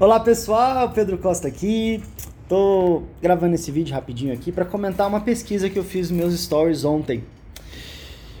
[0.00, 2.00] Olá pessoal, Pedro Costa aqui.
[2.48, 6.40] Tô gravando esse vídeo rapidinho aqui para comentar uma pesquisa que eu fiz nos meus
[6.40, 7.24] stories ontem,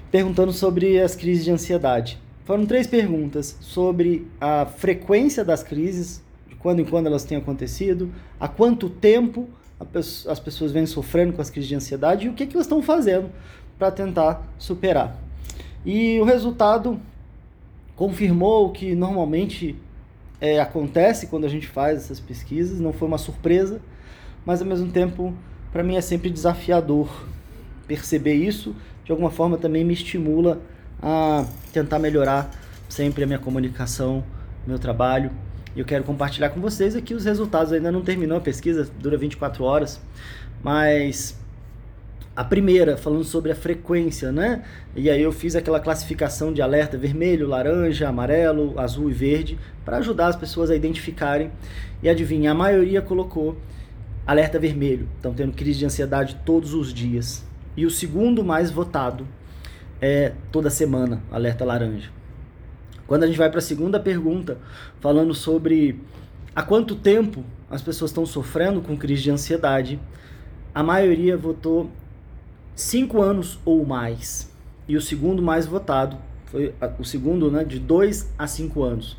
[0.08, 2.16] perguntando sobre as crises de ansiedade.
[2.44, 8.08] Foram três perguntas sobre a frequência das crises, de quando em quando elas têm acontecido,
[8.38, 9.48] há quanto tempo
[10.28, 12.80] as pessoas vêm sofrendo com as crises de ansiedade e o que, que elas estão
[12.80, 13.32] fazendo
[13.76, 15.20] para tentar superar.
[15.84, 17.00] E o resultado
[17.96, 19.74] confirmou que normalmente
[20.40, 23.80] é, acontece quando a gente faz essas pesquisas, não foi uma surpresa,
[24.46, 25.34] mas ao mesmo tempo,
[25.72, 27.08] para mim é sempre desafiador
[27.86, 28.74] perceber isso.
[29.04, 30.60] De alguma forma também me estimula
[31.02, 32.50] a tentar melhorar
[32.88, 34.22] sempre a minha comunicação,
[34.66, 35.30] meu trabalho.
[35.74, 37.72] E eu quero compartilhar com vocês aqui os resultados.
[37.72, 40.00] Ainda não terminou a pesquisa, dura 24 horas,
[40.62, 41.38] mas
[42.38, 44.62] a primeira, falando sobre a frequência, né?
[44.94, 49.96] E aí eu fiz aquela classificação de alerta vermelho, laranja, amarelo, azul e verde para
[49.96, 51.50] ajudar as pessoas a identificarem.
[52.00, 53.56] E adivinha, a maioria colocou
[54.24, 55.08] alerta vermelho.
[55.16, 57.44] Estão tendo crise de ansiedade todos os dias.
[57.76, 59.26] E o segundo mais votado
[60.00, 62.08] é toda semana, alerta laranja.
[63.08, 64.58] Quando a gente vai para a segunda pergunta,
[65.00, 66.00] falando sobre
[66.54, 69.98] há quanto tempo as pessoas estão sofrendo com crise de ansiedade,
[70.72, 71.90] a maioria votou
[72.78, 74.48] cinco anos ou mais.
[74.86, 79.16] E o segundo mais votado foi o segundo, né, de dois a cinco anos.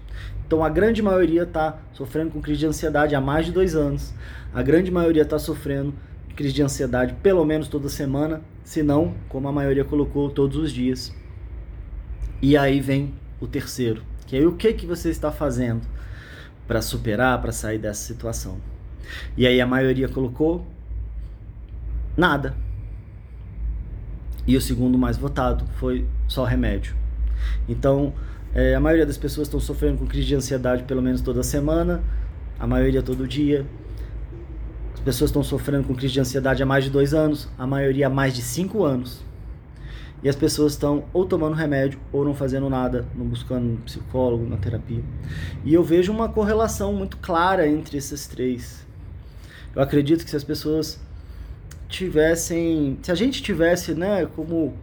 [0.48, 4.14] Então a grande maioria está sofrendo com crise de ansiedade há mais de dois anos.
[4.54, 5.94] A grande maioria está sofrendo
[6.36, 10.72] crise de ansiedade pelo menos toda semana, se não, como a maioria colocou, todos os
[10.72, 11.14] dias.
[12.42, 15.82] E aí vem o terceiro, que é o que que você está fazendo
[16.66, 18.58] para superar, para sair dessa situação.
[19.36, 20.66] E aí a maioria colocou
[22.16, 22.56] nada
[24.50, 26.96] e o segundo mais votado foi só remédio.
[27.68, 28.12] Então,
[28.52, 32.02] é, a maioria das pessoas estão sofrendo com crise de ansiedade pelo menos toda semana,
[32.60, 33.64] a maioria todo dia.
[34.92, 38.08] As pessoas estão sofrendo com crise de ansiedade há mais de dois anos, a maioria
[38.08, 39.24] há mais de cinco anos.
[40.24, 44.44] E as pessoas estão ou tomando remédio ou não fazendo nada, não buscando um psicólogo,
[44.44, 45.04] uma terapia.
[45.64, 48.84] E eu vejo uma correlação muito clara entre esses três.
[49.76, 51.00] Eu acredito que se as pessoas
[52.00, 54.74] tivessem, se a gente tivesse, né, como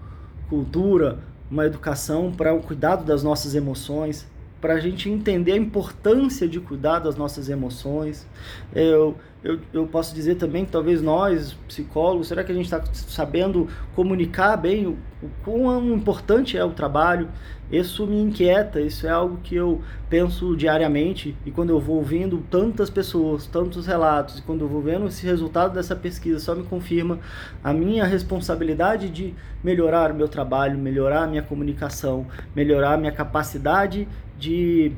[0.51, 1.19] cultura,
[1.51, 4.27] uma educação para o cuidado das nossas emoções,
[4.61, 8.27] para a gente entender a importância de cuidar das nossas emoções.
[8.75, 12.83] Eu, eu, eu posso dizer também que talvez nós, psicólogos, será que a gente está
[12.93, 17.29] sabendo comunicar bem o, o quão importante é o trabalho?
[17.71, 22.39] Isso me inquieta, isso é algo que eu penso diariamente e quando eu vou ouvindo
[22.49, 26.63] tantas pessoas, tantos relatos, e quando eu vou vendo esse resultado dessa pesquisa, só me
[26.63, 27.19] confirma
[27.65, 29.35] a minha responsabilidade de
[29.65, 34.07] melhorar o meu trabalho, melhorar a minha comunicação, melhorar a minha capacidade
[34.39, 34.93] de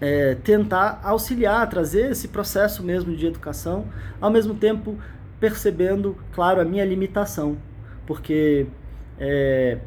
[0.00, 3.86] é, tentar auxiliar, trazer esse processo mesmo de educação,
[4.20, 4.96] ao mesmo tempo
[5.38, 7.58] percebendo, claro, a minha limitação,
[8.06, 8.66] porque
[9.18, 9.78] é,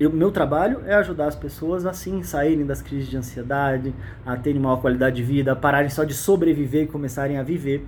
[0.00, 3.94] o meu trabalho é ajudar as pessoas a sim saírem das crises de ansiedade,
[4.24, 7.86] a terem maior qualidade de vida, a pararem só de sobreviver e começarem a viver,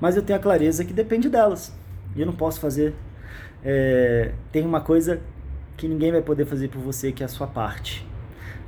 [0.00, 1.74] mas eu tenho a clareza que depende delas,
[2.16, 2.94] e eu não posso fazer.
[3.62, 5.20] É, tem uma coisa
[5.76, 8.06] que ninguém vai poder fazer por você, que é a sua parte.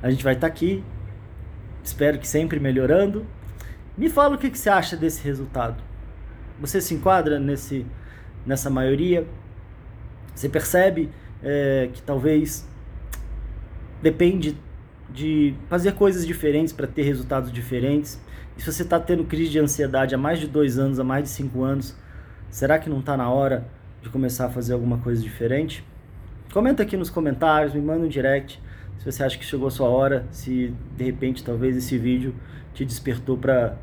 [0.01, 0.83] A gente vai estar tá aqui
[1.83, 3.25] Espero que sempre melhorando.
[3.97, 5.83] Me fala o que, que você acha desse resultado.
[6.59, 7.85] Você se enquadra nesse,
[8.45, 9.27] nessa maioria?
[10.33, 11.11] Você percebe
[11.43, 12.67] é, que talvez
[14.01, 14.57] depende
[15.09, 18.21] de fazer coisas diferentes para ter resultados diferentes?
[18.57, 21.23] E se você está tendo crise de ansiedade há mais de dois anos, há mais
[21.23, 21.95] de cinco anos,
[22.49, 23.65] será que não está na hora
[24.01, 25.83] de começar a fazer alguma coisa diferente?
[26.51, 28.61] Comenta aqui nos comentários, me manda um direct
[29.03, 32.33] se você acha que chegou a sua hora, se de repente talvez esse vídeo
[32.73, 33.77] te despertou para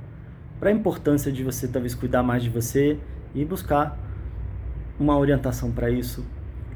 [0.62, 2.98] a importância de você talvez cuidar mais de você
[3.34, 3.98] e buscar
[4.98, 6.25] uma orientação para isso,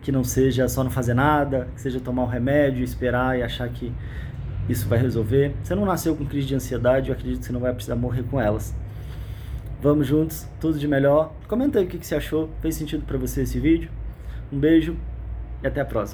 [0.04, 3.42] que não seja só não fazer nada, que seja tomar o um remédio, esperar e
[3.42, 3.90] achar que
[4.68, 5.54] isso vai resolver.
[5.62, 8.22] Você não nasceu com crise de ansiedade, eu acredito que você não vai precisar morrer
[8.24, 8.74] com elas.
[9.80, 11.32] Vamos juntos, tudo de melhor.
[11.48, 13.90] Comenta aí o que você achou, fez sentido para você esse vídeo.
[14.52, 14.94] Um beijo
[15.62, 16.12] e até a próxima.